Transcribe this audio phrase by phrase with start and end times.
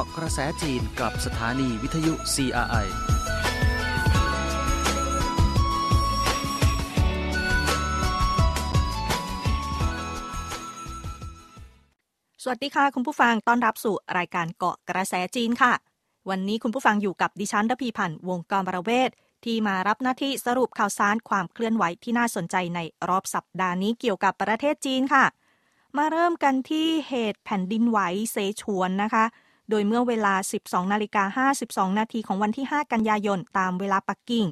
[0.00, 2.86] าะกระแสจีนกับสถานีวิทยุ CRI
[12.42, 15.72] สวัสดีค่ะ คุณผู้ฟังต้อนรับสู่รายการเกาะกระแสจีนค่ะ
[16.30, 19.10] วันนี้คุณผู้ฟังอยู่กับดิฉันดพีพันธ์วงกรบรเวศ
[19.44, 25.24] ที่มารับหน้าที่สรุปข่าวสารความเคลื่อนไหวที่น่าสนใจในรอบสัปดาห์นี้เกี่ยวกับประเทศจีนค่ะ
[25.96, 27.98] มาเริ่มกันที่เหตุแผ่นดินไหว
[28.32, 29.24] เซฉวนนะคะ
[29.70, 34.46] โดยเมื่อเวลา 12นาฬิกา52 นาทีของวันที่ 5 กันยายน ตามเวลาปักกิ่ง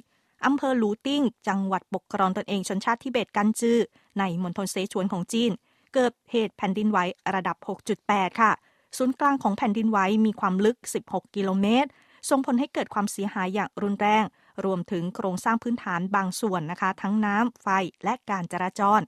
[0.46, 3.78] อำเภอหลูติ้ง จังหวัดปกครองตนเองชนชาติทิเบตกันจือ
[4.18, 5.50] ในมณฑลเซฉวนของจีน
[5.94, 6.98] เกิดเหตุแผ่นดินไหว
[7.34, 7.56] ระดับ
[7.98, 8.52] 6.8 ค่ะ
[8.96, 10.78] ศูนย์กลางของแผ่นดินไหวมีความลึก
[11.08, 11.90] 16 กิโลเมตร
[12.28, 14.24] ส่งผลให้เกิดความเสียหายอย่างรุนแรง
[14.64, 17.68] รวมถึงโครงสร้างพื้นฐานบางส่วนนะคะ ทั้งน้ำ ไฟ
[18.04, 19.00] และการจราจร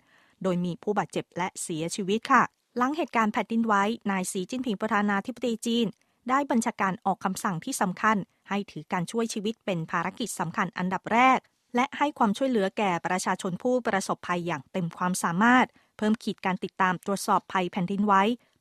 [0.43, 2.43] โดยมีผู้บาดเจ็บและเสียชีวิตค่ะ
[2.77, 3.75] หลังเหตุการณ์แผ่นดินไหว
[4.11, 5.87] นายสีจิ้นผิงประธานาธิบดีจีน
[6.29, 8.17] ได้บัญชาการออกคำสั่งที่สำคัญ
[8.49, 11.39] ให้ถือการช่วยชีวิตเป็นภารกิจสำคัญอันดับแรก
[11.75, 18.15] และให้ความช่วยเหลือแก่ประชาชนผู้ประสบภัยอย่างเต็มความสามารถ เพิ่มขีดการติดตามตรวจสอบภัยแผ่นดินไหว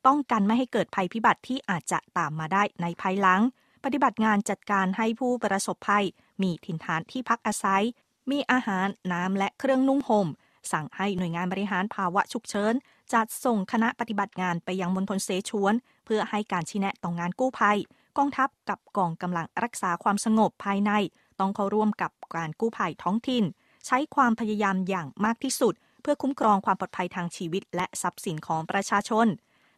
[0.06, 3.40] ป้องกันไม่ให้เกิดภัยพิบัติที่อาจจะตามมาได้ในภายหลัง
[3.84, 6.04] ปฏิบัติงานจัดการให้ผู้ประสบภัย
[6.42, 7.84] มีถิ่นฐานที่พักอาศัย
[8.30, 10.28] มีอาหารน้ำและเครื่องนุ่งห่ม
[10.72, 12.74] สั่งให้หน่วยงานบริหารภาวะฉุกเฉิน
[13.12, 15.74] จัดส่งคณะปฏิบัติงานไปยังมณฑลเสฉวน
[16.12, 17.78] พื่อให้การชี้แนะต่องานกู้ภัย
[18.18, 20.92] กองทัพกับกองกำลังรักษาความสงบภายใน
[21.40, 23.44] ต้องเข้าร่วมกับการกู้ภัยท้องถิ่น
[23.86, 29.26] ใช้ความพยายามอย่างมากที่สุด เพื่อคุ้มครองความปลอดภัยทางชีวิต และทรัพย์สินของประชาชน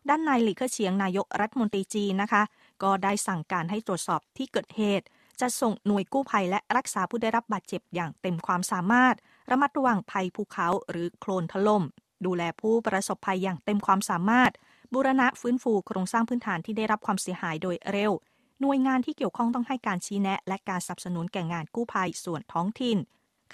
[0.08, 2.42] ด้านนายหลี่เค่อเฉียงนายกรัฐมนตรีจีนนะคะ
[2.82, 5.06] ก็ได้สั่งการให้ตรวจสอบที่เกิดเหตุ
[5.40, 9.14] จะส่งหน่วยกู้ภัยและรักษาผู้ได้รับบาดเจ็บอย่างเต็มความสามารถ
[9.50, 11.84] ระมัดระวังภัยภูเขาหรือโคลนถล่ม
[12.26, 14.50] ดูแลผู้ประสบภัยอย่างเต็มความสามารถ
[14.94, 18.12] บูรณะฟื้นฟูโครงสร้างพื้นฐานที่ได้รับความเสียหายโดยเร็ว
[18.60, 22.98] หน่วยงานที่เกี่ยวข้องต้องให้การชี้แนะ และการสนับสนุนแก่งานกู้ภัยส่วนท้องถิ่น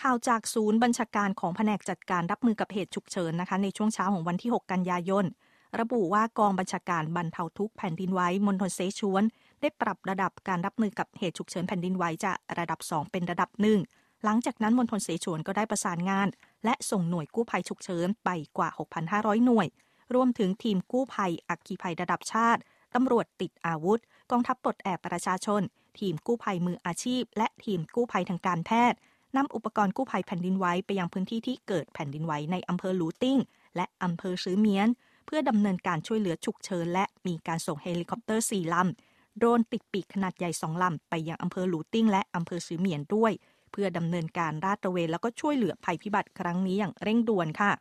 [0.01, 5.25] ข่าวจากศูนย์บัญชาการของแผนกจัดการรับมือกับเหตุฉุกเฉินนะคะ ในช่วงเช้าของวันที่ 6 กันยายน
[5.81, 9.23] ระบุว่ากองบัญชาการบรรเทาทุกข์แผ่นดินไหวมณฑลเซชวน
[9.61, 13.79] ได้ปรับระดับการรับมือกับเหตุฉุกเฉินแผ่นดินไหวจากระดับ 2 เป็นระดับหนึ่ง
[14.25, 16.29] หลังจากนั้นมณฑลเสฉวนก็ได้ประสานงาน
[16.65, 18.29] และส่งหน่วยกู้ภัยฉุกเฉินไป
[18.59, 18.69] กว่า
[19.09, 19.67] 6,500 หน่วย
[20.15, 22.61] รวมถึงทีมกู้ภัย อัคคีภัยระดับชาติ
[22.95, 25.63] ตำรวจติดอาวุธ กองทัพปลดแอบประชาชน
[25.99, 28.99] ทีมกู้ภัยมืออาชีพ และทีมกู้ภัยทางการแพทย์
[29.37, 33.39] นำอุปกรณ์กู้ภัยแผ่นดินไหวไปยังพื้นที่ที่เกิดแผ่นดินไหวในอำเภอหลูติ้ง
[33.77, 34.89] และอำเภอสือเหมียน
[35.27, 43.33] เพื่อดำเนินการช่วยเหลือฉุกเฉินและมีการส่งเฮลิคอปเตอร์สี่ลำโดรนติดปีกขนาดใหญ่สองลำไปยังอำเภอหลูติ้ง และอำเภอสือเหมียนด้วย
[43.73, 47.73] เพื่อดำเนินการลาดตระเวนแล้วก็ช่วยเหลือภัยพิบัติครั้งนี้อย่างเร่งด่วนค่ะ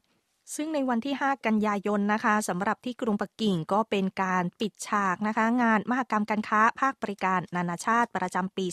[0.56, 8.66] ซึ่งในวันที่ 5 กันยายนนะคะสำหรับที่กรุงปักกิ่งก็เป็นการปิดฉากนะคะ งานมหกรรมการค้าภาคบริการนานาชาติประจำปี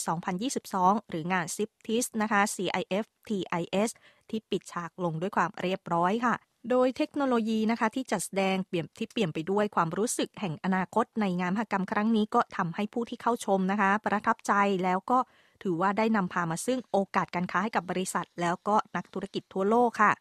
[0.50, 3.91] 2022 หรืองาน CIFTIS นะคะ CIFTIS
[4.30, 6.34] ที่ปิดฉากลงด้วยความเรียบร้อยค่ะ
[6.70, 14.52] โดยเทคโนโลยีนะคะที่จัดแสดงเปลี่ยนที่เปลี่ยนไปด้วยความรู้สึกแห่งอนาคตในงานมหกรรมครั้งนี้ก็ทำให้ผู้ที่เข้าชมนะคะ ประทับใจ
[14.84, 15.18] แล้วก็
[15.62, 20.12] ถือว่าได้นำพามาซึ่งโอกาสการค้าให้กับบริษัท แล้วก็นักธุรกิจทั่วโลกค่ะ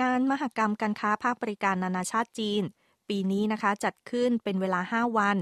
[0.00, 2.62] งานมหกรรมการค้าภาคบริการนานาชาติจีน
[3.08, 5.36] ปีนี้นะคะจัดขึ้นเป็นเวลา 5 วัน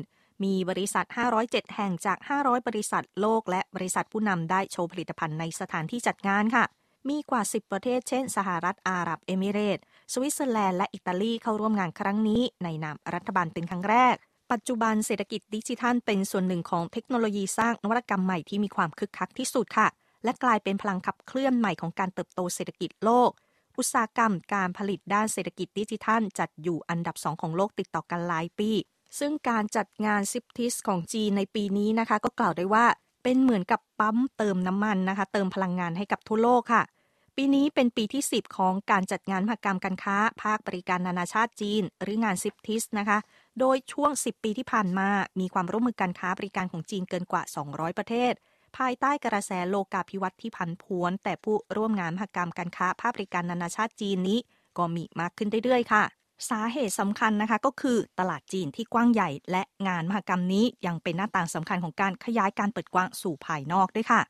[0.44, 1.06] มีบริษัท
[1.41, 6.64] 507 แห่งจาก 500 บริษัทโลก และบริษัทผู้นำได้โชว์ผลิตภัณฑ์ในสถานที่จัดงานค่ะ
[7.09, 14.14] มีกว่า 10 ประเทศ เช่น สหรัฐอาหรับเอมิเรตส์สวิตเซอร์แลนด์และอิตาลีเข้าร่วมงานครั้งนี้ ในนามรัฐบาลเป็นครั้งแรก
[14.53, 19.88] ปัจจุบันเศรษฐกิจดิจิทัลเป็นส่วนหนึ่งของเทคโนโลยีสร้างนวัตกรรมใหม่ที่มีความคึกคักที่สุดค่ะ
[20.25, 23.31] และกลายเป็นพลังขับเคลื่อนใหม่ของการเติบโตเศรษฐกิจโลก
[23.79, 28.71] อุตสาหกรรมการผลิตด้านเศรษฐกิจดิจิทัล จัดอยู่อันดับสองของโลกติดต่อกันหลายปี
[29.19, 32.85] ซึ่งการจัดงาน CIFTIS ของจีนในปีนี้นะคะ ก็กล่าวได้ว่า
[33.23, 36.82] เป็นเหมือนกับปั๊มเติมน้ำมันนะคะ เติมพลังงานให้กับทั่วโลกค่ะ
[37.37, 43.19] ปีนี้เป็นปีที่ 10 ของการจัดงานมหกรรมการค้า ภาคบริการนานาชาติจีน หรืองานซิปทิสนะคะ
[43.61, 45.09] โดยช่วง 10 ปีที่ผ่านมา
[45.41, 48.32] มีความร่วมมือการค้าบริการของจีนเกินกว่า 200 ประเทศ
[48.76, 54.38] ภายใต้กระแสโลกาภิวัตน์ที่ผันผวน แต่ผู้ร่วมงานมหกรรมการค้าภาคบริการนานาชาติจีนนี้
[54.79, 56.05] ก็มีมากขึ้นเรื่อยๆค่ะ
[56.50, 64.21] สาเหตุสำคัญนะคะก็คือตลาดจีนที่กว้างใหญ่ และงานมหกรรมนี้ยังเป็นหน้าต่างสำคัญของการขยายการเปิดกว้างสู่ภายนอกด้วยค่ะ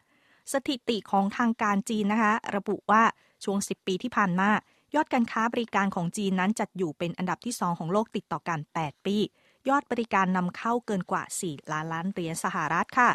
[0.52, 3.02] สถิติของทางการจีนนะคะ ระบุว่า
[3.44, 4.48] ช่วง 10 ปีที่ผ่านมา
[4.94, 9.16] ยอดการค้าบริการของจีนนั้นจัดอยู่เป็นอันดับที่ 2 ของโลกติดต่อกัน 8 ปี
[9.68, 13.10] ยอดบริการนำเข้าเกินกว่า 4 ล้านล้านเหรียญสหรัฐค่ะ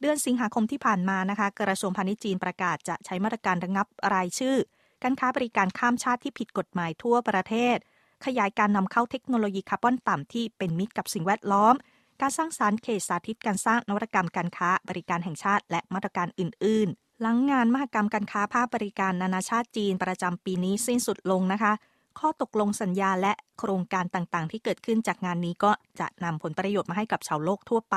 [0.00, 4.56] เดือนสิงหาคมที่ผ่านมานะคะกระทรวงพาณิชย์จีนประกาศจะใช้มาตรการระงับรายชื่อ
[5.02, 7.76] การค้าบริการข้ามชาติที่ผิดกฎหมายทั่วประเทศ
[8.24, 11.74] ขยายการนำเข้าเทคโนโลยีคาร์บอนต่ำที่เป็นมิตรกับสิ่งแวดล้อม
[12.20, 21.72] การสร้างสารรค์เขตสาธิตการสร้างนวัตกรรมการค้าบริการแห่งชาติ และมาตรการอื่น ๆ หลังงานมหกรรมการค้าภาคบริการนานาชาติจีนประจำปีนี้สิ้นสุดลงนะคะ
[22.18, 27.96] ข้อตกลงสัญญาและโครงการต่างๆ ที่เกิดขึ้นจากงานนี้ก็จะนำผลประโยชน์มาให้กับชาวโลกทั่วไป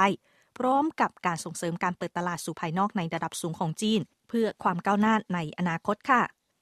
[0.57, 4.00] พร้อมกับการส่งเสริมการเปิดตลาดสู่ภายนอกในระดับสูงของจีน
[4.30, 6.22] เพื่อความก้าวหน้าในอนาคตค่ะ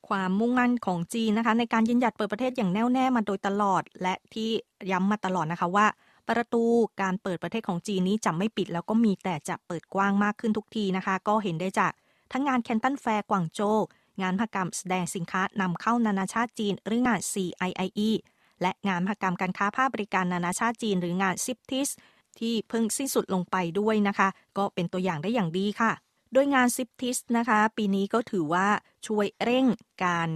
[0.10, 4.50] ความมุ่งมั่นของจีนนะคะ ในการยืนหยัดเปิดประเทศอย่างแน่วแน่มาโดยตลอด และที่
[4.92, 5.88] ย้ำมาตลอดนะคะว่า
[6.30, 6.64] ประตู
[7.02, 11.92] การเปิดประเทศของจีนนี้จะไม่ปิด แล้วก็มีแต่จะเปิดกว้างมากขึ้นทุกทีนะคะ ก็เห็นได้จาก
[12.32, 13.80] ทั้งงานแคนตันแฟร์กวางโจว
[14.22, 18.10] งานมหกรรมแสดงสินค้านำเข้านานาชาติจีน หรืองาน CIIE
[18.62, 21.90] และงานมหกรรมการค้าภาคบริการนานาชาติจีน หรืองาน CIPTIS
[22.42, 25.92] ที่เพิ่งสิ้นสุดลงไปด้วยนะคะ ก็เป็นตัวอย่างได้อย่างดีค่ะ
[26.34, 28.68] โดยงาน CIPTIS นะคะ ปีนี้ก็ถือว่า
[29.08, 29.66] ช่วยเร่ง
[30.06, 30.30] การ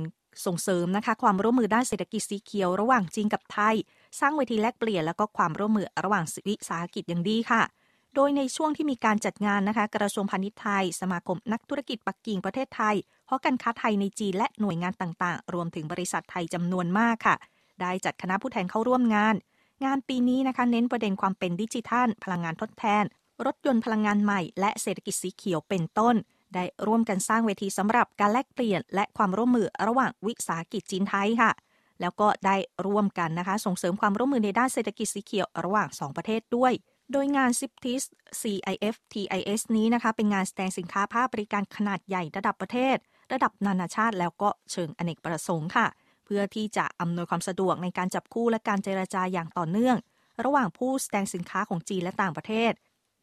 [0.46, 3.76] ส่งเสริมนะคะ ความร่วมมือด้านเศรษฐกิจสีเขียวระหว่างจีนกับไทย
[4.20, 7.62] สร้างเวทีแลกเปลี่ยนแล้วก็ความร่วมมือระหว่างวิสาหกิจอย่างดีค่ะ
[8.16, 12.96] โดยในช่วงที่มีการจัดงานนะคะ กระทรวงพาณิชย์ไทย สมาคมนักธุรกิจปักกิ่งประเทศไทย
[13.30, 17.36] หอการค้าไทยในจีนและหน่วยงานต่างๆ รวมถึงบริษัทไทยจำนวนมากค่ะ
[17.82, 19.36] ได้จัดคณะผู้แทนเข้าร่วมงาน
[19.86, 23.04] งานปีนี้นะคะเน้นประเด็นความเป็นดิจิทัล พลังงานทดแทน
[23.46, 26.16] รถยนต์พลังงานใหม่ และเศรษฐกิจสีเขียวเป็นต้น
[26.54, 31.52] ได้ร่วมกันสร้างเวทีสำหรับการแลกเปลี่ยน และความร่วมมือระหว่างวิสาหกิจจีนไทยค่ะ
[32.02, 32.56] แล้วก็ได้
[32.86, 36.74] ร่วมกันนะคะ ส่งเสริมความร่วมมือในด้านเศรษฐกิจสีเขียวระหว่าง 2 ประเทศด้วย
[37.12, 38.04] โดยงาน CIPTIS
[38.42, 42.98] CIF TIS นี้นะคะ เป็นงานแสดงสินค้าภาคบริการขนาดใหญ่ระดับประเทศ
[43.34, 45.88] ระดับนานาชาติแล้วก็เชิงอเนกประสงค์ค่ะ
[46.34, 49.98] พื่อที่จะอำนวยความสะดวกในการจับคู่และการเจรจาอย่างต่อเนื่อง
[50.44, 52.72] ระหว่างผู้แสดงสินค้าของจีนและต่างประเทศ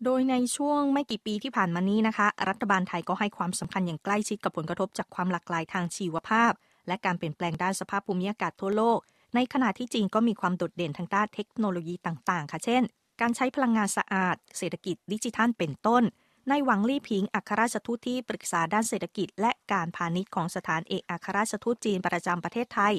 [0.05, 6.53] โดยในช่วงไม่กี่ปีที่ผ่านมานี้นะคะ รัฐบาลไทยก็ให้ความสำคัญอย่างใกล้ชิดกับผลกระทบจากความหลากหลายทางชีวภาพ
[6.87, 8.99] และการเปลี่ยนแปลงด้านสภาพภูมิอากาศทั่วโลก
[9.35, 12.83] ในขณะที่จีนก็มีความโดดเด่นทางด้านเทคโนโลยีต่างๆ ค่ะเช่น
[13.21, 16.03] การใช้พลังงานสะอาด เศรษฐกิจดิจิทัลเป็นต้น
[16.49, 22.95] ในหวังลี่ผิงอัครราชทูตที่ปรึกษาด้านเศรษฐกิจ และการพาณิชย์ของสถานเอกอัครราชทูตจีนประจำประเทศไทย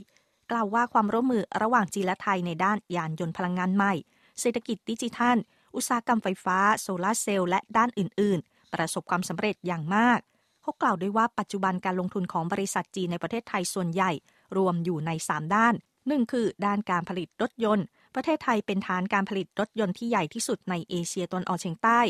[0.51, 3.93] กล่าวว่าความร่วมมือระหว่างจีนและไทยในด้านยานยนต์พลังงานใหม่
[4.39, 5.37] เศรษฐกิจดิจิทัล
[5.75, 10.19] อุตสาหกรรมไฟฟ้า โซลาร์เซลล์และด้านอื่น ๆ ประสบความสำเร็จอย่างมาก
[10.61, 14.11] เขากล่าวด้วยว่าปัจจุบันการลงทุนของบริษัทจีนในประเทศไทยส่วนใหญ่
[14.57, 15.73] รวมอยู่ใน 3 ด้าน
[16.03, 17.85] 1 คือ ด้านการผลิตรถยนต์
[18.15, 22.01] ประเทศไทยเป็นฐานการผลิตรถยนต์ที่ใหญ่ที่สุดในเอเชียตะวันออกเฉียงใต้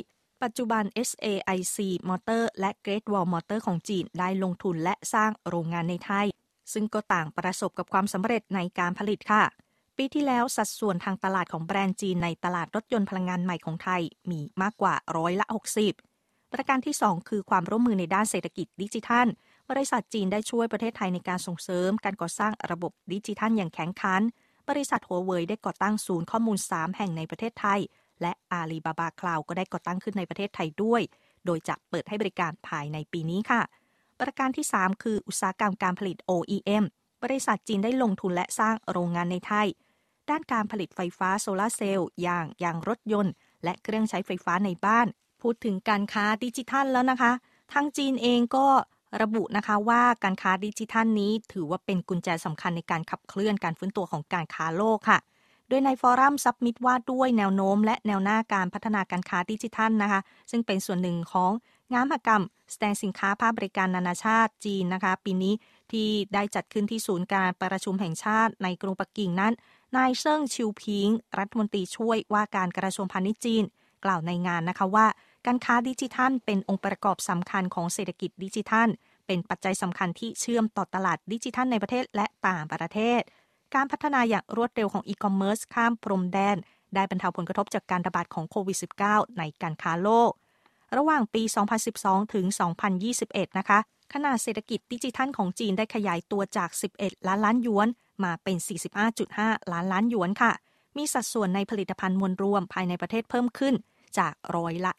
[0.46, 1.78] ปัจจุบัน SAIC
[2.10, 6.28] Motor และ Great Wall Motor ของจีนได้ลงทุนและสร้างโรงงานในไทย
[6.74, 9.44] ซึ่งก็ต่างประสบกับความสำเร็จในการผลิตค่ะ
[9.98, 15.46] ปีที่แล้วสัดส่วนทางตลาดของแบรนด์จีนในตลาดรถยนต์พลังงานใหม่ของไทยมีมากกว่าร้อยละ
[15.96, 19.28] 60 ประการที่ 2 คือความร่วมมือในด้านเศรษฐกิจดิจิทัล
[19.70, 24.22] บริษัทจีนได้ช่วยประเทศไทยในการส่งเสริม การก่อสร้างระบบดิจิทัลอย่างแข็งขัน
[24.70, 27.80] บริษัทหัวเว่ยได้ก่อตั้งศูนย์ข้อมูล 3 แห่งในประเทศไทย
[28.22, 31.02] และอาลีบาบาคลาวก็ได้ก่อตั้งขึ้นในประเทศไทยด้วย
[31.46, 33.62] โดยจะเปิดให้บริการภายในปีนี้ค่ะ
[34.20, 36.84] ประการที่ 3 คืออุตสาหกรรมการผลิต OEM
[37.24, 39.68] บริษัทจีนได้ลงทุนและสร้างโรงงานในไทย
[40.30, 43.34] ด้านการผลิตไฟฟ้าโซลาร์เซลล์ยางยางรถยนต์
[43.64, 45.08] และเครื่องใช้ไฟฟ้าในบ้าน
[45.42, 47.32] พูดถึงการค้าดิจิทัลแล้วนะคะ
[47.74, 48.68] ทางจีนเองก็
[49.22, 55.20] ระบุนะคะว่าการค้าดิจิทัลนี้ถือว่าเป็นกุญแจสำคัญในการขับเคลื่อนการฟื้นตัวของการค้าโลกค่ะ
[55.70, 60.22] โดยใน forum summit ว่าด้วยแนวโน้ม และแนวหน้าการพัฒนาการค้าดิจิทัลนะคะ
[60.52, 61.52] ซึ่งเป็นส่วนหนึ่งของ
[61.94, 65.54] งานมหกรรม แสดงสินค้าภาคบริการนานาชาติจีนนะคะ ปีนี้
[65.92, 69.54] ที่ได้จัดขึ้นที่ศูนย์การประชุมแห่งชาติในกรุงปักกิ่งนั้น
[69.96, 73.64] นายเซิ่งชิวผิง รัฐมนตรีช่วยว่าการกระทรวงพาณิชย์จีน
[74.06, 75.08] กล่าวในงานนะคะว่า
[75.46, 78.88] การค้าดิจิทัล เป็นองค์ประกอบสำคัญของเศรษฐกิจดิจิทัล
[79.28, 83.22] เป็นปัจจัยสำคัญที่เชื่อมต่อตลาดดิจิทัลในประเทศและต่างประเทศ
[83.76, 86.58] การพัฒนาอย่างรวดเร็วของอีคอมเมิร์ซข้ามพรมแดน
[86.96, 90.32] ได้บรรเทาผลกระทบจากการระบาดของโควิด -19 ในการค้าโลก
[90.98, 91.44] ระหว่างปี
[91.88, 92.46] 2012 ถึง
[93.02, 93.80] 2021 นะคะ
[94.14, 97.88] ขนาดเศรษฐกิจดิจิทัลของจีนได้ขยายตัวจาก 11 ล้านล้านหยวน
[98.24, 98.58] มาเป็น
[99.14, 100.52] 45.5 ล้านล้านหยวนค่ะ
[100.98, 103.76] มีสัดส่วนในผลิตภัณฑ์มวลรวมภายในประเทศเพิ่มขึ้น
[104.18, 104.92] จากร้อยละ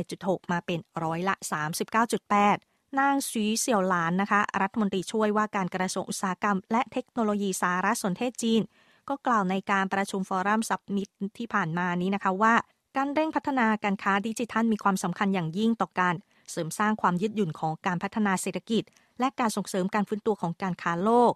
[0.00, 1.34] 21.6 มาเป็นร้อยละ
[2.32, 8.60] 39.8 นางซีเสี่ยวหลานนะคะ รัฐมนตรีช่วยว่าการกระทรวงอุตสาหกรรม และเทคโนโลยีสารสนเทศจีน
[9.08, 11.08] ก็กล่าวในการประชุม forum summit
[11.38, 12.54] ที่ผ่านมานี้นะคะว่า
[12.96, 16.14] การเร่งพัฒนาการค้าดิจิทัลมีความสำคัญอย่างยิ่งต่อการ
[16.50, 18.82] เสริมสร้างความยืดหยุ่นของการพัฒนาเศรษฐกิจ
[19.20, 21.32] และการส่งเสริมการฟื้นตัวของการค้าโลก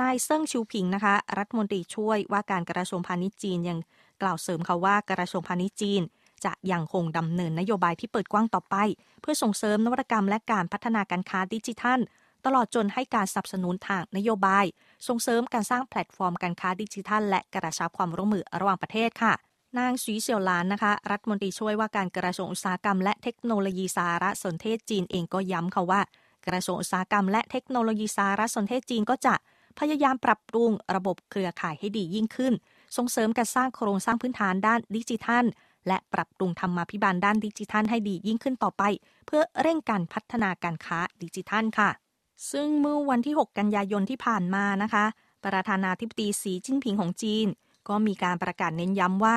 [0.00, 3.78] นายเซิ่งชิวผิงนะคะ รัฐมนตรีช่วยว่าการกระทรวงพาณิชย์จีนยัง
[4.22, 6.02] กล่าวเสริมค่ะว่ากระทรวงพาณิชย์จีน
[6.44, 8.76] จะยังคงดำเนินนโยบายที่เปิดกว้างต่อไป
[9.20, 12.00] เพื่อส่งเสริมนวัตกรรมและการพัฒนาการค้าดิจิทัล
[12.44, 14.64] ตลอดจนให้การสนับสนุนทางนโยบาย
[15.08, 19.34] ส่งเสริมการสร้างแพลตฟอร์มการค้าดิจิทัล และกระชับความร่วมมือระหว่างประเทศค่ะ
[19.78, 26.00] นางสีเสี่ยวหลานนะคะ รัฐมนตรีช่วยว่าการกระทรวงอุตสาหกรรมและเทคโนโลยีสารสนเทศจีนเองก็ย้ำค่ะว่า
[26.46, 29.34] กระทรวงอุตสาหกรรมและเทคโนโลยีสารสนเทศจีนก็จะ
[29.78, 32.54] พยายามปรับปรุงระบบเครือข่ายให้ดียิ่งขึ้น
[32.96, 35.44] ส่งเสริมการสร้างโครงสร้างพื้นฐานด้านดิจิทัล
[35.88, 38.82] และปรับปรุงธรรมาภิบาลด้านดิจิทัลให้ดียิ่งขึ้นต่อไป
[39.26, 41.90] เพื่อเร่งการพัฒนาการค้าดิจิทัลค่ะ
[42.52, 45.04] ซึ่งเมื่อวันที่ 6 กันยายนที่ผ่านมานะคะ
[45.44, 47.46] ประธานาธิบดีสีจิ้นผิงของจีน
[47.88, 49.36] ก็มีการประกาศเน้นย้ำว่า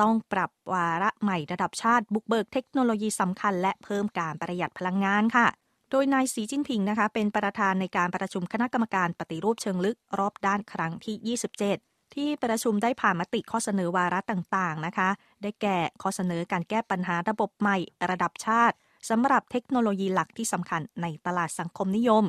[0.00, 5.46] ต้องปรับวาระใหม่ระดับชาติบุกเบิกเทคโนโลยีสำคัญ และเพิ่มการประหยัดพลังงานค่ะ
[5.90, 11.38] โดยนายสีจิ้นผิงนะคะเป็นประธานในการประชุมคณะกรรมการปฏิรูปเชิงลึกรอบด้านครั้งที่
[11.72, 15.08] 27 ที่ประชุมได้ผ่านมติข้อเสนอวาระต่างๆนะคะ
[15.42, 17.76] ได้แก่ข้อเสนอการแก้ปัญหาระบบใหม่
[18.10, 18.76] ระดับชาติ
[19.08, 22.24] สำหรับเทคโนโลยีหลักที่สำคัญในตลาดสังคมนิยม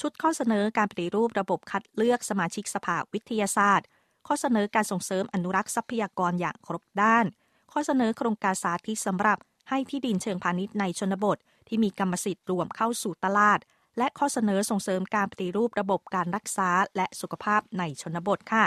[0.00, 3.86] ชุดข้อเสนอการปฏิรูประบบคัดเลือกสมาชิกสภาวิทยาศาสตร์
[4.26, 7.24] ข้อเสนอการส่งเสริมอนุรักษ์ทรัพยากรอย่างครบด้าน
[7.72, 9.38] ข้อเสนอโครงการสาธิตสำหรับ
[9.68, 11.38] ให้ที่ดินเชิงพาณิชย์ในชนบท
[11.68, 13.58] ที่มีกรรมสิทธิ์รวมเข้าสู่ตลาด
[13.98, 18.64] และข้อเสนอส่งเสริมการปฏิรูประบบการรักษาและสุขภาพในชนบทค่ะ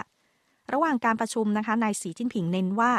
[0.74, 2.92] ระหว่างการประชุมนะคะนายสีจิ้นผิงเน้นว่า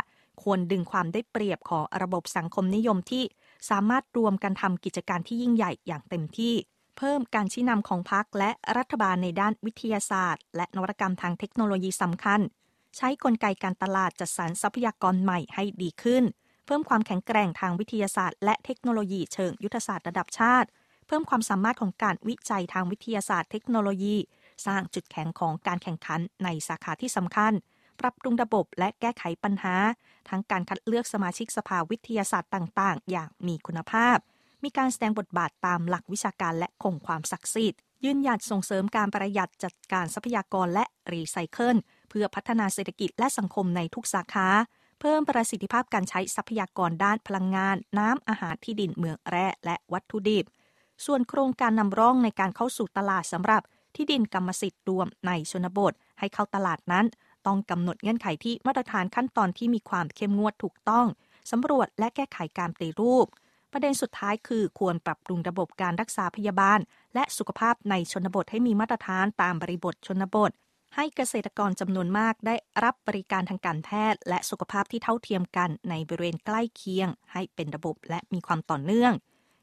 [0.43, 3.25] ควรดึงความได้เปรียบของระบบสังคมนิยมที่
[3.71, 6.55] สามารถรวมกันทำกิจการที่ยิ่งใหญ่อย่างเต็มที่
[6.99, 12.41] เพิ่มการชี้นำของพรรคและรัฐบาลในด้านวิทยาศาสตร์ และนวัตกรรมทางเทคโนโลยีสำคัญ
[12.97, 16.25] ใช้กลไกการตลาดจัดสรรทรัพยากรใหม่ให้ดีขึ้น
[16.67, 20.69] เพิ่มความแข็งแกร่งทางวิทยาศาสตร์ และเทคโนโลยีเชิงยุทธศาสตร์ระดับชาติ
[21.07, 24.17] เพิ่มความสามารถของการวิจัยทางวิทยาศาสตร์ เทคโนโลยี
[24.67, 27.53] สร้างจุดแข็งของการแข่งขันในสาขาที่สำคัญ
[28.01, 29.77] ปรับปรุงระบบและแก้ไขปัญหา
[30.29, 34.17] ทั้งการคัดเลือกสมาชิกสภาวิทยาศาสตร์ต่างๆ อย่างมีคุณภาพ
[34.65, 41.77] มีการแสดงบทบาทตามหลักวิชาการและคงความศักดิ์สิทธิ์ยืนหยัดส่งเสริมการประหยัดจัดการทรัพยากรและรีไซเคิล
[42.11, 44.49] เพื่อพัฒนาเศรษฐกิจและสังคมในทุกสาขา
[45.01, 50.45] เพิ่มประสิทธิภาพการใช้ทรัพยากรด้านพลังงาน น้ำอาหารที่ดินเหมืองแร่และวัตถุดิบ
[51.05, 53.63] ส่วนโครงการนำร่องในการเข้าสู่ตลาดสำหรับ
[53.95, 57.07] ที่ดินกรรมสิทธิ์รวมในชนบทให้เข้าตลาดนั้น
[57.47, 61.07] ต้องกำหนดเงื่อนไขที่มาตรฐานขั้นตอนที่มีความเข้มงวดถูกต้อง
[61.51, 63.27] สำรวจและแก้ไขการปฏิรูป
[63.73, 66.79] ประเด็นสุดท้ายคือควรปรับปรุงระบบการรักษาพยาบาล
[67.15, 70.51] และสุขภาพในชนบทให้มีมาตรฐานตามบริบทชนบท
[70.95, 79.13] ให้เกษตรกรจำนวนมากได้รับบริการทางการแพทย์ และสุขภาพที่เท่าเทียมกันในบริเวณใกล้เคียง ให้เป็นระบบและมีความต่อเนื่อง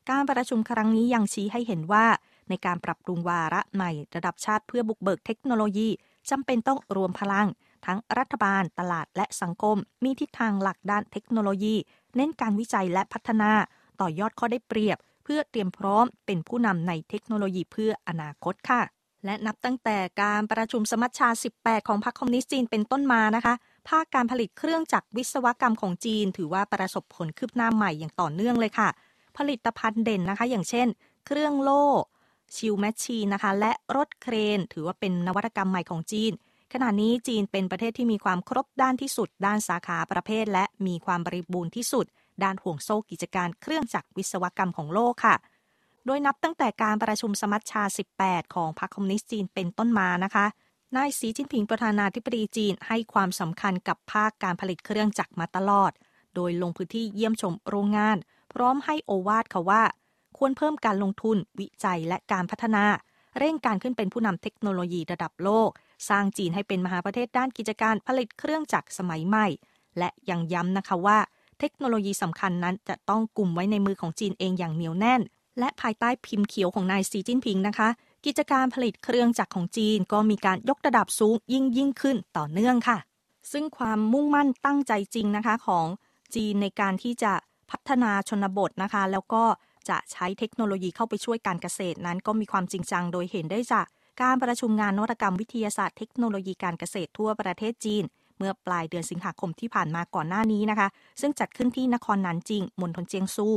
[0.09, 2.05] การประชุมครั้งนี้ยังชี้ให้เห็นว่า
[2.49, 5.89] ในการปรับปรุงวาระใหม่ระดับชาติเพื่อบุกเบิกเทคโนโลยี
[6.29, 7.47] จำเป็นต้องรวมพลัง
[7.85, 11.75] ทั้งรัฐบาล ตลาดและสังคม มีทิศทางหลักด้านเทคโนโลยี
[12.15, 13.51] เน้นการวิจัยและพัฒนา
[14.01, 18.81] ต่อยอดข้อได้เปรียบ เพื่อเตรียมพร้อมเป็นผู้นำในเทคโนโลยีเพื่ออนาคตค่ะ
[19.25, 23.53] และนับตั้งแต่การประชุมสมัชชา 18 ของพรรคคอมมิวนิสต์จีนเป็นต้นมานะคะ
[23.89, 28.89] ภาคการผลิตเครื่องจักรวิศวกรรมของจีน ถือว่าประสบผลคืบหน้าใหม่อย่างต่อเนื่องเลยค่ะ
[29.37, 30.87] ผลิตภัณฑ์เด่นนะคะ อย่างเช่น
[31.25, 31.85] เครื่องโล่
[32.55, 36.31] shield machine นะคะ และรถเครน ถือว่าเป็นนวัตกรรมใหม่ของจีน
[36.75, 42.05] ขณะนี้จีนเป็นประเทศที่มีความครบด้านที่สุด ด้านสาขาประเภท และมีความบริบูรณ์ที่สุด
[42.43, 45.35] ด้านห่วงโซ่กิจการเครื่องจักรวิศวกรรมของโลกค่ะ
[46.05, 47.83] โดยนับตั้งแต่การประชุมสมัชชา
[48.19, 50.45] 18 ของพรรคคอมมิวนิสต์จีนเป็นต้นมานะคะ
[50.95, 55.91] นายสีจิ้นผิงประธานาธิบดีจีนให้ความสำคัญกับภาคการผลิตเครื่องจักรมาตลอด
[56.35, 58.17] โดยลงพื้นที่เยี่ยมชมโรงงาน
[58.53, 59.83] พร้อมให้โอวาทค่ะว่า
[60.37, 62.85] ควรเพิ่มการลงทุน วิจัยและการพัฒนา
[63.39, 65.69] เร่งการขึ้นเป็นผู้นำเทคโนโลยีระดับโลก
[66.09, 69.47] สร้างจีนให้เป็นมหาประเทศด้านกิจการผลิตเครื่องจักรสมัยใหม่
[69.97, 71.19] และยังย้ำนะคะว่า
[71.59, 75.21] เทคโนโลยีสำคัญนั้นจะต้องกลุ่มไว้ในมือของจีนเองอย่างเหนียวแน่น
[75.59, 77.89] และภายใต้พิมพ์เขียวของนายสีจิ้นผิงนะคะ
[78.25, 82.97] กิจการผลิตเครื่องจักรของจีนก็มีการยกระดับสูงยิ่งยิ่งขึ้นต่อเนื่องค่ะ
[83.51, 85.87] ซึ่งความมุ่งมั่นตั้งใจจริงนะคะของ
[86.35, 87.33] จีนในการที่จะ
[87.71, 89.43] พัฒนาชนบทนะคะ แล้วก็
[89.89, 93.85] จะใช้เทคโนโลยีเข้าไปช่วยการเกษตรนั้นก็มีความจริงจังโดยเห็นได้จาก
[94.21, 98.03] การประชุมงานนวัตกรรมวิทยาศาสตร์เทคโนโลยีการเกษตรทั่วประเทศจีน
[98.37, 100.87] เมื่อปลายเดือนสิงหาคมที่ผ่านมาก่อนหน้านี้นะคะ
[101.21, 103.47] ซึ่งจัดขึ้นที่นครหนานจิงมณฑลเจียงซู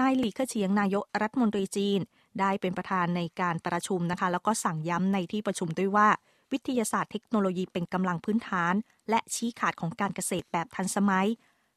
[0.00, 2.00] นายหลี่เค่อเฉียงนายกรัฐมนตรีจีน
[2.40, 6.08] ได้เป็นประธานในการประชุมนะคะ แล้วก็สั่งย้ำในที่ประชุมด้วยว่า
[6.52, 8.74] วิทยาศาสตร์เทคโนโลยีเป็นกำลังพื้นฐาน
[9.10, 11.26] และชี้ขาดของการเกษตรแบบทันสมัย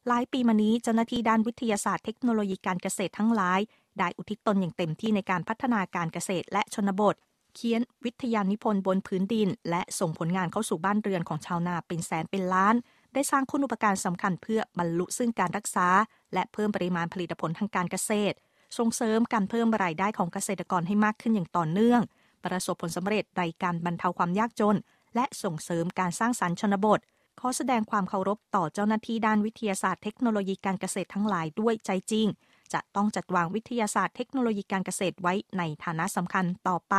[0.07, 3.59] หลายปีมานี้เจ้าหน้าที่ด้านวิทยาศาสตร์เทคโนโลยีการเกษตรทั้งหลาย
[3.99, 7.15] ได้อุทิศตนอย่างเต็มที่ในการพัฒนาการเกษตรและชนบท
[7.55, 12.75] เขียนวิทยานิพนธ์บนพื้นดิน และส่งผลงานเข้าสู่บ้านเรือนของชาวนาเป็นแสนเป็นล้าน
[13.13, 15.87] ได้สร้างคุณอุปการสำคัญเพื่อบรรลุซึ่งการรักษา
[16.33, 18.35] และเพิ่มปริมาณผลิตผลทางการเกษตร
[18.77, 22.01] ส่งเสริมการเพิ่มรายได้ของเกษตรกรให้มากขึ้นอย่างต่อเนื่อง
[22.43, 24.77] ประสบผลสำเร็จในการบรรเทาความยากจน
[25.15, 26.99] และส่งเสริมการสร้างสรรค์ชนบท
[27.39, 32.27] ขขอแสดงความเคารพต่อเจ้าหน้าที่ด้านวิทยาศาสตร์เทคโนโลยีการเกษตรทั้งหลายด้วยใจจริง
[32.73, 36.95] จะต้องจัดวางวิทยาศาสตร์เทคโนโลยีการเกษตรไว้ในฐานะสำคัญต่อไป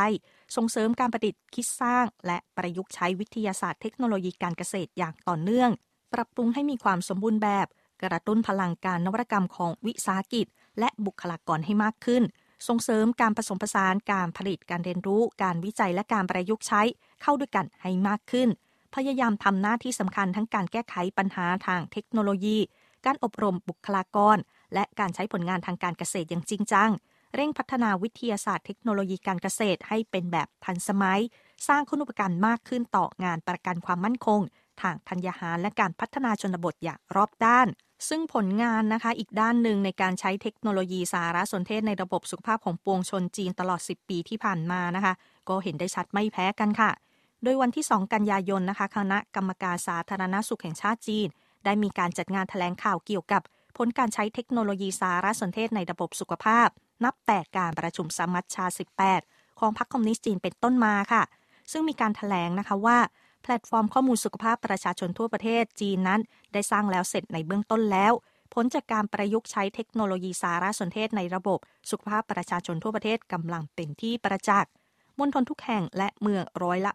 [0.55, 5.69] ส่งเสริมการประดิษฐ์คิดสร้าง และประยุกต์ใช้วิทยาศาสตร์เทคโนโลยีการเกษตรอย่างต่อเนื่อง
[6.13, 7.67] ปรับปรุงให้มีความสมบูรณ์แบบ
[8.03, 10.47] กระตุ้นพลังการนวัตกรรมของวิสาหกิจ
[10.79, 12.23] และบุคลากรให้มากขึ้น
[12.67, 16.81] ส่งเสริมการผสมผสานการผลิตการเรียนรู้ การวิจัยและการประยุกต์ใช้
[17.21, 18.49] เข้าด้วยกันให้มากขึ้น
[18.95, 22.57] พยายามทำหน้าที่สำคัญทั้งการแก้ไขปัญหาทางเทคโนโลยี
[23.05, 24.37] การอบรมบุคลากร
[24.73, 26.91] และการใช้ผลงานทางการเกษตรอย่างจริงจัง
[27.35, 31.21] เร่งพัฒนาวิทยาศาสตร์เทคโนโลยีการเกษตรให้เป็นแบบทันสมัย
[31.67, 34.41] สร้างคุณูปการมากขึ้นต่องานประกันความมั่นคง
[34.81, 37.67] ทางธัญญาหารและการพัฒนาชนบทอย่างรอบด้าน
[38.09, 45.13] ซึ่งผลงานนะคะอีกด้านหนึ่งในการใช้เทคโนโลยีสารสนเทศในระบบสุขภาพของปวงชนจีนตลอด 10 ปีที่ผ่านมานะคะ
[45.49, 46.91] ก็เห็นได้ชัดไม่แพ้กันค่ะ
[47.43, 51.27] โดยวันที่ 2 กันยายนนะคะ คณะกรรมการสาธารณสุขแห่งชาติจีน
[51.65, 53.41] ได้มีการจัดงานแถลงข่าวเกี่ยวกับ
[53.77, 56.67] ผลการใช้เทคโนโลยีสารสนเทศในระบบสุขภาพ
[57.03, 58.65] นับแต่การประชุมสมัชชา
[59.11, 61.23] 18 ของพรรคคอมมิวนิสต์จีนเป็นต้นมาค่ะ
[61.71, 62.97] ซึ่งมีการถแถลงนะคะว่า
[63.43, 66.21] แพลตฟอร์มข้อมูลสุขภาพประชาชนทั่วประเทศจีนนั้น
[66.53, 68.13] ได้สร้างแล้วเสร็จในเบื้องต้นแล้ว
[68.53, 71.59] ผลจากการประยุกต์ใช้เทคโนโลยีสารสนเทศในระบบ
[71.91, 74.71] สุขภาพประชาชนทั่วประเทศกำลังเป็นที่ประจักษ์
[75.19, 76.91] มณฑลทุกแห่งและเมืองร้อยละ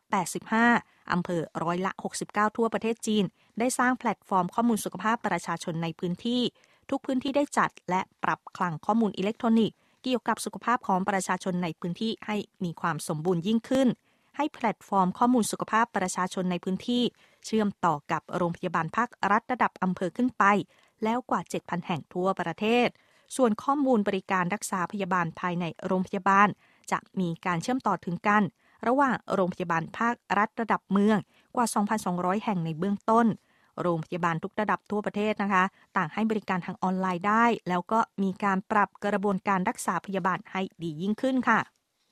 [0.55, 1.93] 85 อำเภอร้อยละ
[2.25, 3.25] 69 ทั่วประเทศจีน
[3.59, 6.43] ได้สร้างแพลตฟอร์มข้อมูลสุขภาพประชาชนในพื้นที่
[6.91, 13.89] ทุกพื้นที่ได้จัด และปรับคลังข้อมูลอิเล็กทรอนิกส์เกี่ยวกับสุขภาพของประชาชนในพื้นที่ให้มีความสมบูรณ์ยิ่งขึ้น
[14.37, 17.03] ให้แพลตฟอร์มข้อมูลสุขภาพประชาชนในพื้นที่
[17.45, 20.45] เชื่อมต่อกับโรงพยาบาลภาครัฐระดับอำเภอขึ้นไป
[21.05, 22.89] แล้วกว่า 7,000 แห่งทั่วประเทศ
[23.37, 26.49] ส่วนข้อมูลบริการรักษาพยาบาลภายในโรงพยาบาล
[26.93, 28.43] จะมีการเชื่อมต่อถึงกัน
[28.87, 31.19] ระหว่างโรงพยาบาลภาครัฐระดับเมือง
[31.57, 31.67] กว่า
[32.07, 33.27] 2,200 แห่งในเบื้องต้น
[33.83, 35.65] โรงพยาบาลทุกระดับทั่วประเทศนะคะ
[35.97, 41.61] ต่างให้บริการทางออนไลน์ได้ แล้วก็มีการปรับกระบวนการรักษาพยาบาลให้ดียิ่งขึ้นค่ะ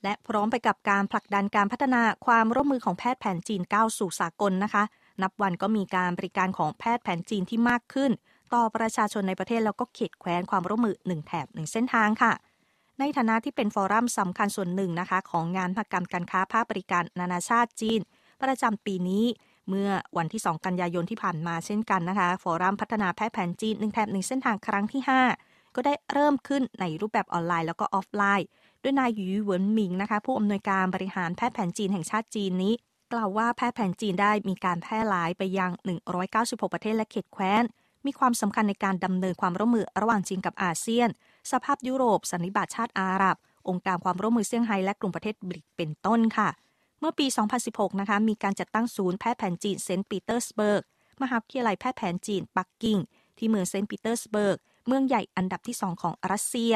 [0.03, 4.83] และพร้อมไปกับการผลักดันการพัฒนาความร่วมมือของแพทย์แผนจีนก้าวสู่สากลนะคะ
[5.21, 8.11] นับวันก็มีการบริการของแพทย์แผนจีนที่มากขึ้น
[8.53, 12.33] ต่อประชาชนในประเทศแล้วก็เขตแคว้นความร่วมมือหนึ่งแถบหนึ่งเส้นทางค่ะ
[12.99, 17.99] ในฐานะที่เป็นฟอรัมสำคัญส่วนหนึ่งนะคะ ของงานพกรรมการค้าภาคบริการนานาชาติจีน
[18.41, 19.25] ประจำปีนี้
[19.69, 25.01] เมื่อวันที่ 2 กันยายนที่ผ่านมาเช่นกันนะคะ ฟอรัมพัฒนาแพทย์แผนจีนหนึ่งแถบหนึ่งเส้นทางครั้งที่
[25.39, 28.47] 5 ก็ได้เริ่มขึ้นในรูปแบบออนไลน์แล้วก็ออฟไลน์
[28.83, 32.73] ด้วยนายหยูเหวินหมิงนะคะ ผู้อำนวยการบริหารแพทย์แผนจีนแห่งชาติจีนนี้
[33.13, 35.71] กล่าวว่าแพทย์แผนจีนได้มีการแพร่หลายไปยัง
[36.21, 37.63] 196 ประเทศและเขตแคว้น
[38.05, 41.09] มีความสำคัญในการดำเนินความร่วมมือระหว่างจีนกับอาเซียน
[41.51, 43.37] สหภาพยุโรปสันนิบาตชาติอาหรับ
[43.69, 46.49] องค์การความร่วมมือเซี่ยงไฮ้และกลุ่มประเทศบริกส์เป็นต้นค่ะ
[46.99, 47.27] เมื่อปี
[47.63, 50.83] 2016 นะคะ มีการจัดตั้งศูนย์แพทย์แผนจีนเซนต์ปีเตอร์สเบิร์ก
[51.21, 52.99] มหาวิทยาลัยแพทย์แผนจีนปักกิ่ง
[53.37, 54.57] ที่เมืองเซนต์ปีเตอร์สเบิร์ก
[54.87, 56.73] เมืองใหญ่อันดับที่2ของรัสเซีย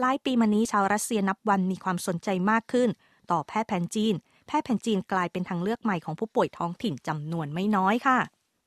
[0.00, 2.88] หลายปีมานี้ชาวรัสเซียนับวันมีความสนใจมากขึ้น
[3.30, 4.14] ต่อแพทย์แผนจีน
[4.46, 8.18] แพทย์แผนจีนกลายเป็นทางเลือกใหม่ของผู้ป่วยท้องถิ่นจำนวนไม่น้อยค่ะ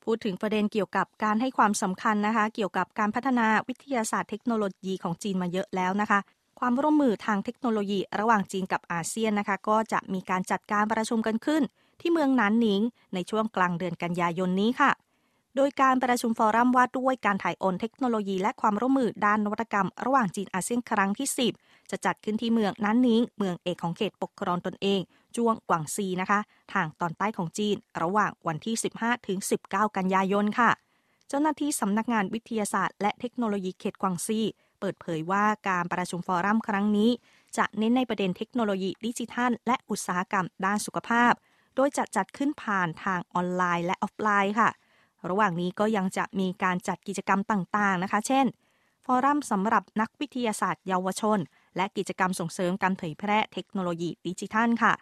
[0.04, 6.20] พูดถึงประเด็นเกี่ยวกับการให้ความสำคัญนะคะ เกี่ยวกับการพัฒนาวิทยาศาสตร์เทคโนโลยีของจีนมาเยอะแล้วนะคะ
[6.64, 11.62] ความร่วมมือทางเทคโนโลยี ระหว่างจีนกับอาเซียนนะคะ ก็จะมีการจัดการประชุมกันขึ้น
[12.00, 12.80] ที่เมืองนันหนิง
[13.14, 14.90] ในช่วงกลางเดือนกันยายนนี้ค่ะ
[15.56, 25.00] โดยการประชุมฟอรัมว่าด้วยการถ่ายโอนเทคโนโลยี และความร่วมมือด้านนวัตกรรม ระหว่างจีนอาเซียนครั้งที่ 10 จะจัดขึ้นที่เมืองนันหนิง เมืองเอกของเขตปกครองตนเอง
[25.36, 26.40] จวงกวางซีนะคะ
[26.72, 30.70] ทางตอนใต้ของจีน ระหว่างวันที่ 15ถึง19 กันยายนค่ะ
[31.28, 34.40] เจ้าหน้าที่สำนักงานวิทยาศาสตร์ และเทคโนโลยีเขตกวางซี
[34.82, 37.10] เปิดเผยว่าการประชุมฟอรัมครั้งนี้
[37.58, 41.32] จะเน้นในประเด็นเทคโนโลยีดิจิทัล และอุตสาหกรรมด้านสุขภาพ
[41.74, 44.70] โดยจะจัดขึ้นผ่านทางออนไลน์และออฟไลน์ค่ะ
[45.28, 48.46] ระหว่างนี้ก็ยังจะมีการจัดกิจกรรมต่างๆนะคะ เช่น
[49.04, 51.38] ฟอรัมสำหรับนักวิทยาศาสตร์เยาวชน
[51.76, 54.92] และกิจกรรมส่งเสริมการเผยแพร่เทคโนโลยีดิจิทัลค่ะ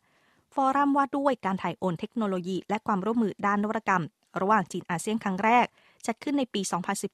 [0.54, 4.04] ฟอรัมว่าด้วยการถ่ายโอนเทคโนโลยี และความร่วมมือด้านนวัตกรรม
[4.40, 5.66] ระหว่างจีนอาเซียนครั้งแรก
[6.06, 6.60] จัดขึ้นในปี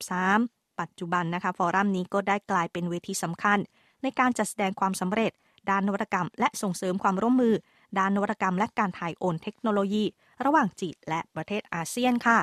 [0.07, 3.59] 2013 ปัจจุบันนะคะฟอรัมนี้ก็ได้กลายเป็นเวทีสำคัญ
[4.03, 5.33] ในการจัดแสดงความสำเร็จ
[5.71, 7.55] ด้านนวัตกรรม และส่งเสริมความร่วมมือ
[7.99, 10.05] ด้านนวัตกรรม และการถ่ายโอนเทคโนโลยี
[10.45, 12.39] ระหว่างจีนและประเทศอาเซียนค่ะ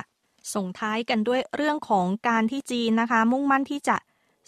[0.56, 3.98] ส่งท้ายกันด้วยเรื่องของการที่จีนนะคะ มุ่งมั่นที่จะ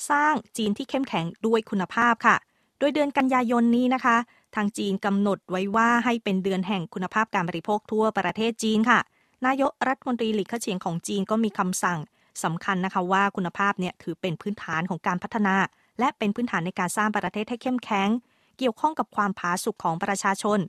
[0.10, 2.36] สร้างจีนที่เข้มแข็งด้วยคุณภาพค่ะ
[2.80, 4.18] โดยเดือนกันยายนนี้นะคะ
[4.56, 9.00] ทางจีนกำหนดไว้ว่าให้เป็นเดือนแห่งคุณภาพการบริโภคทั่วประเทศจีนค่ะ
[9.46, 12.00] นายกรัฐมนตรีหลีเค่เฉียงของจีนก็มีคำสั่ง
[12.44, 15.56] สำคัญนะคะว่าคุณภาพเนี่ยถือเป็นพื้นฐานของการพัฒนา
[16.00, 18.10] และเป็นพื้นฐานในการสร้างประเทศให้เข้มแข็ง
[18.58, 20.60] เกี่ยวข้องกับความผาสุกของประชาชน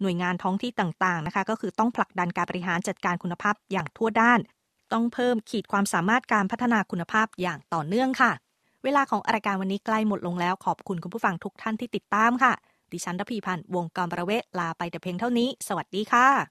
[0.00, 4.40] หน่วยงานท้องที่ต่างๆนะคะ ก็คือต้องผลักดันการบริหารจัดการคุณภาพอย่างทั่วด้าน
[4.92, 8.32] ต้องเพิ่มขีดความสามารถการพัฒนาคุณภาพอย่างต่อเนื่องค่ะ
[8.84, 12.52] เวลาของรายการวันนี้ใกล้หมดลงแล้วขอบคุณคุณผู้ฟังทุกท่านที่ติดตามค่ะ
[12.92, 16.46] ดิฉันรพีพันธ์วงกรประเวศลาไปแต่เพียงเท่านี้ สวัสดีค่ะ